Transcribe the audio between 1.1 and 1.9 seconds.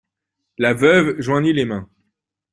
joignit les mains.